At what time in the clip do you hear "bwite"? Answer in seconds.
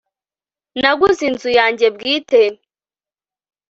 1.95-2.41